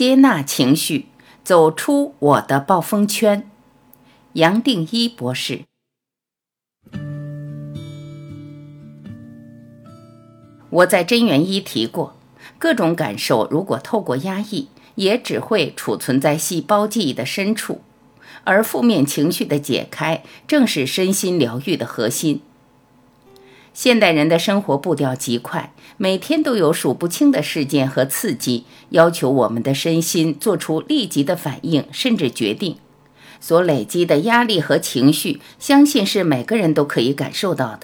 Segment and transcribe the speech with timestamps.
[0.00, 1.08] 接纳情绪，
[1.44, 3.50] 走出我的暴风圈。
[4.32, 5.64] 杨定一博士。
[10.70, 12.16] 我在真元一提过，
[12.58, 17.82] 各种感受如果透过压抑，也只会储存在细胞记忆的深处，
[18.44, 22.40] 而负面情绪的解开，正是身心疗愈的核心。
[23.72, 32.76] 现代人的生活步调极快，每天都有数不清的事件和刺激，要求我们的身心做出立即的反应，甚至决定。
[33.40, 37.80] 所累积的压力和情绪，相信是每个人都可以感受到的。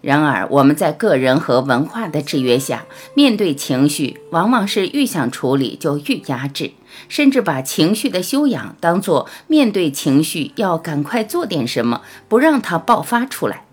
[0.00, 6.72] 然而，我们在个人和文化的制约下，面对情绪，往往是愈想处理就愈压制，
[7.08, 13.66] 甚至把情绪的修养当作面对情绪要赶快做点什么，不让它爆发出来。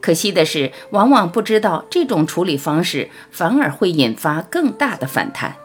[0.00, 5.56] 可惜的是，往往不知道这种处理方式反而会引发更大的反弹。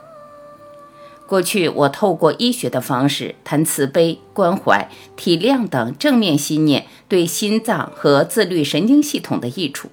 [1.27, 9.89] 过去，我透过医学的方式谈慈悲、关怀、体谅等正面信念对心脏和自律神经系统的益处。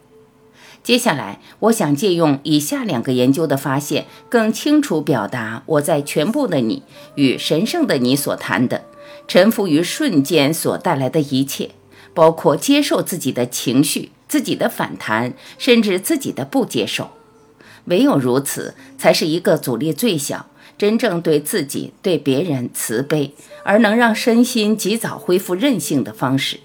[0.83, 6.83] 接下来，我想借用以下两个研究的发现，更清楚表达我在《全部的你》
[7.15, 8.85] 与神圣的你所谈的
[9.29, 11.71] 臣服于瞬间所带来的一切，
[12.13, 17.11] 包括接受自己的情绪、自己的反弹，甚至自己的不接受。
[17.85, 20.47] 唯有如此，才是一个阻力最小。
[20.79, 26.61] 真正对自己、对别人慈悲，而能让身心及早恢复韧性的方式。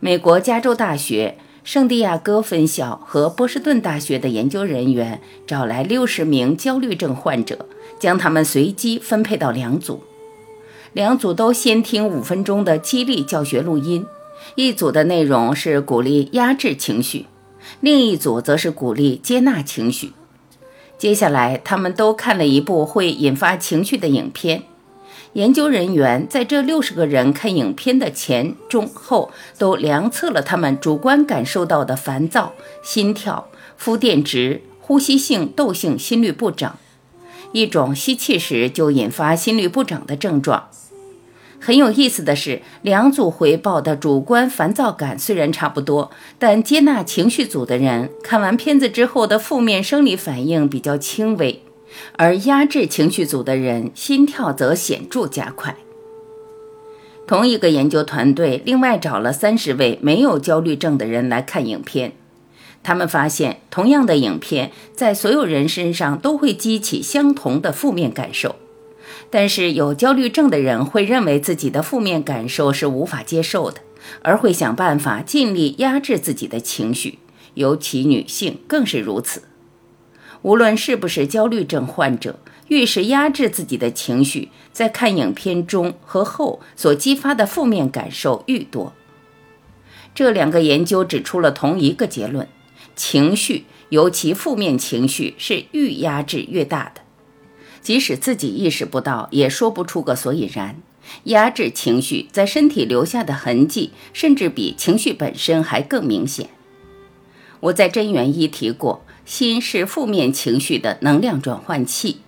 [0.00, 7.66] 美国加州大学圣地亚哥分校和波士顿大学的研究人员找来六十名焦虑症患者，
[7.98, 10.04] 将他们随机分配到两组，
[10.92, 14.04] 两组都先听五分钟的激励教学录音，
[14.54, 17.26] 一组的内容是鼓励压制情绪，
[17.80, 20.12] 另一组则是鼓励接纳情绪。
[20.96, 24.62] 接下来，他们都看了一部会引发情绪的影片。
[25.32, 32.52] 研究人员在这六十个人看影片的前、中、后都量测了他们主观感受到的烦躁、
[32.84, 36.72] 心跳、肤电值、呼吸性窦性心律不整，
[37.50, 40.68] 一种吸气时就引发心律不整的症状。
[41.64, 51.62] 很有意思的是，两组回报的主观烦躁感虽然差不多，但接纳情绪组的人看完片子之后的负面生理反应比较轻微，
[52.18, 55.74] 而压制情绪组的人心跳则显著加快。
[57.26, 62.12] 同一个研究团队另外找了三十位没有焦虑症的人来看影片，
[62.82, 68.56] 他们发现，同样的影片在所有人身上都会激起相同的负面感受。
[69.30, 73.80] 但是有焦虑症的人会认为自己的负面感受是无法接受的，
[74.22, 77.18] 而会想办法尽力压制自己的情绪，
[77.54, 79.42] 尤其女性更是如此。
[80.42, 82.38] 无论是不是焦虑症患者，
[82.68, 88.92] 越是压制自己的情绪，在看影片中和后所激发的负面感受愈多。
[90.14, 92.46] 这两个研究指出了同一个结论：
[92.94, 97.00] 情绪，尤其负面情绪，是愈压制越大的。
[97.84, 100.76] 即使自己意识不到，也说不出个所以然。
[101.24, 106.48] 压制情绪在身体留下的痕迹，甚至比情绪本身还更明显。
[107.60, 112.20] 我在真元一提过，心是负面情绪的能量转换器，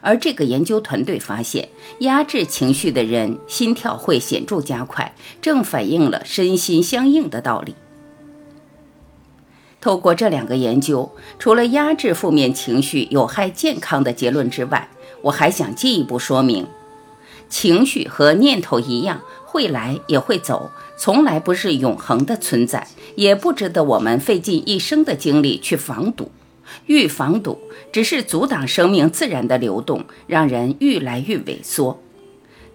[0.00, 1.68] 而这个研究团队发现，
[1.98, 7.74] 压制情绪的人心跳会显著加快，正反映了身心相应的道理。
[9.82, 11.10] 透过这两个研究，
[11.40, 14.88] 除了压制负面情绪有害健康的结论之外，
[15.22, 16.68] 我还想进一步说明，
[17.48, 26.30] 情绪和念头一样，会来也会走，从来不是永恒的存在，也不值得我们费尽一生的精力去防堵。
[26.86, 27.58] 预防堵，
[27.90, 32.00] 只是阻挡生命自然的流动，让人愈来愈萎缩。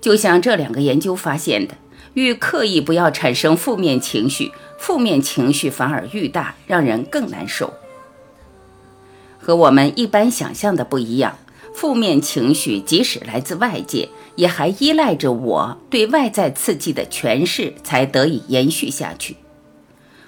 [0.02, 1.76] 就像这两个研究发现的。
[2.14, 7.74] 愈刻意不要产生负面情绪，负面情绪反而愈大，让人更难受。
[9.40, 11.38] 和我们一般想象的不一样，
[11.74, 19.38] 负面情绪即使来自外界，也还依赖着我对外在刺激的诠释才得以延续下去。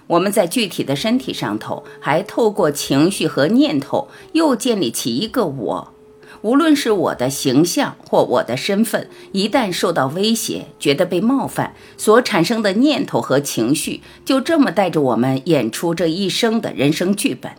[0.08, 5.94] 我们在具体的身体上头，还透过情绪和念头，又建立起一个我。
[6.42, 17.52] 无论是我的形象或我的身份，一旦受到威胁，觉得被冒犯，所产生的念头和情绪，就这么带着我们演出这一生的人生剧本。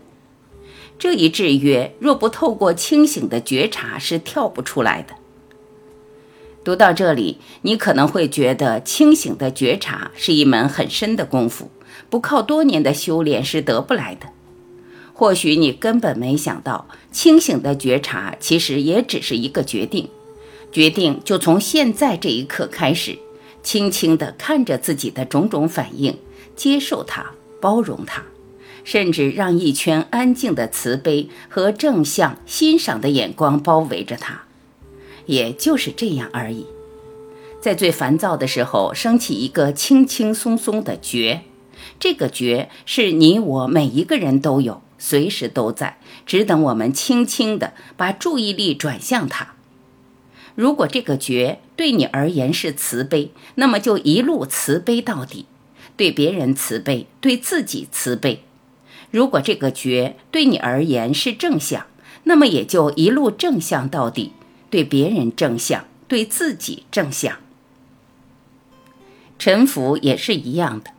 [0.98, 5.14] 这一制约，若不透过清醒的觉察，是跳不出来的。
[6.62, 11.70] 读到这里，你可能会觉得清醒的觉察是一门很深的功夫，
[12.10, 14.26] 不靠多年的修炼是得不来的。
[15.20, 20.08] 或许你根本没想到，清醒的觉察其实也只是一个决定。
[20.72, 23.18] 决定就从现在这一刻开始，
[23.62, 26.16] 轻轻地看着自己的种种反应，
[26.56, 28.22] 接受它，包容它，
[28.82, 34.44] 甚至让一圈安静的慈悲和正向欣赏的眼光包围着它。
[35.26, 36.64] 也就是这样而已。
[37.60, 41.42] 在最烦躁的时候，升起一个轻轻松松的觉，
[41.98, 44.80] 这个觉是你我每一个人都有。
[45.00, 49.54] 随时都在，只等我们轻轻地把注意力转向它。
[50.54, 55.46] 如果这个觉对你而言是慈悲，那么就一路慈悲到底，
[55.96, 58.44] 对别人慈悲，对自己慈悲。
[59.10, 61.86] 如果这个觉对你而言是正向，
[62.24, 64.32] 那么也就一路正向到底，
[64.68, 67.38] 对别人正向，对自己正向。
[69.38, 70.90] 臣服也是一样的，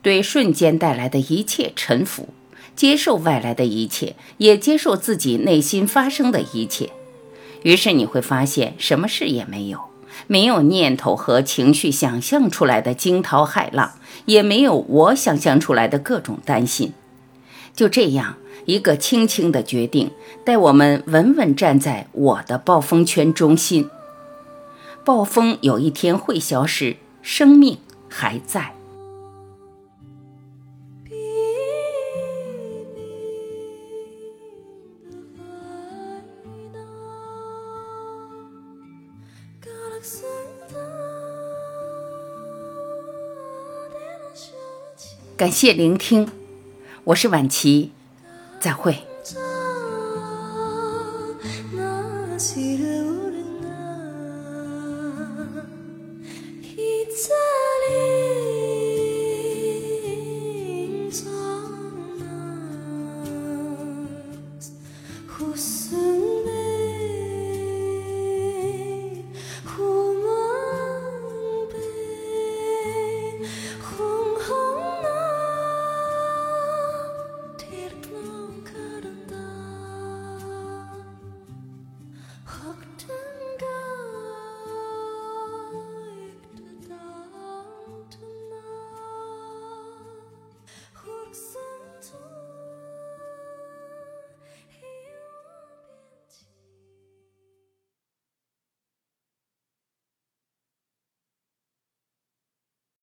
[0.00, 2.30] 对瞬间带来的一切臣服。
[2.80, 6.88] 接受外来的一切，也接受自己内心发生的一切，
[7.62, 9.80] 于是你会发现什么事也没有，
[10.26, 13.92] 没有念头和情绪想象出来的惊涛骇浪，
[14.24, 16.94] 也没有我想象出来的各种担心。
[17.76, 20.10] 就这样，一个轻轻的决定，
[20.42, 23.90] 带我们稳稳站在我的暴风圈中心。
[25.04, 27.76] 暴风有一天会消失，生命
[28.08, 28.79] 还在。
[45.40, 46.28] 感谢聆听，
[47.02, 47.92] 我是晚琪，
[48.60, 49.09] 再会。